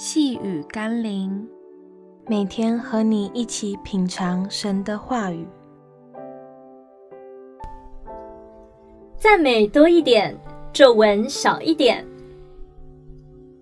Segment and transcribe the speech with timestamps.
[0.00, 1.44] 细雨甘霖，
[2.28, 5.44] 每天和你一起品尝神的话语，
[9.16, 10.38] 赞美多一点，
[10.72, 12.06] 皱纹少一点。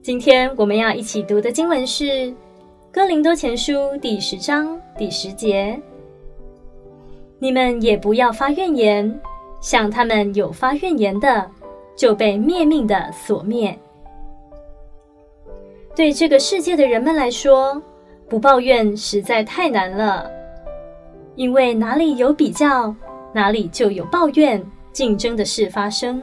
[0.03, 2.05] 今天我们要一起读的经文是
[2.93, 5.81] 《哥林多前书》第十章第十节
[7.41, 9.19] ：“你们也不要发怨言，
[9.63, 11.51] 像他们有发怨言的，
[11.97, 13.75] 就被灭命的所灭。”
[15.97, 17.81] 对这个世界的人们来说，
[18.29, 20.31] 不抱怨实在太难了，
[21.37, 22.95] 因为哪里有比较，
[23.33, 26.23] 哪里就有抱怨、竞争的事发生。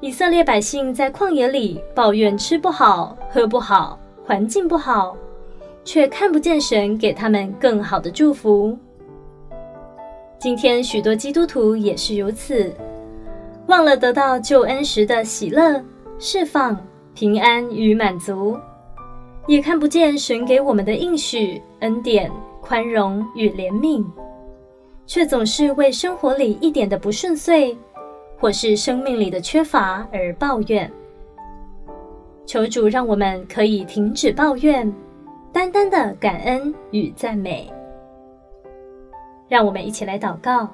[0.00, 5.16] 以色列百姓在旷野里抱怨吃不好、喝不好、环境不好，
[5.82, 8.76] 却看不见神给他们更好的祝福。
[10.38, 12.70] 今天许多基督徒也是如此，
[13.66, 15.82] 忘了得到救恩时的喜乐、
[16.18, 16.78] 释放。
[17.16, 18.58] 平安与满足，
[19.46, 24.04] 也看不见神给我们的应许、恩典、宽容与怜悯，
[25.06, 27.74] 却总是为生活里一点的不顺遂，
[28.38, 30.92] 或是生命里的缺乏而抱怨。
[32.44, 34.92] 求主让我们可以停止抱怨，
[35.54, 37.72] 单单的感恩与赞美。
[39.48, 40.68] 让我们一起来祷告。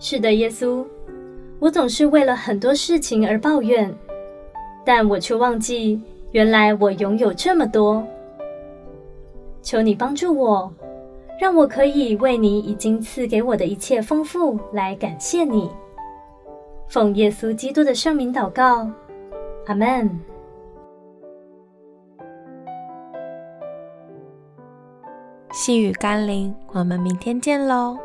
[0.00, 0.84] 是的，耶稣，
[1.60, 3.94] 我总是为了很多事情而抱怨。
[4.84, 6.00] 但我却忘记，
[6.32, 8.02] 原来我拥有这么多。
[9.62, 10.72] 求你帮助我，
[11.38, 15.70] 让我可以为你已经赐给我的一切丰富来感谢你。
[16.88, 18.90] 奉耶稣基督的圣名祷告，
[19.66, 20.10] 阿门。
[25.52, 27.98] 细雨甘霖，我们明天见喽。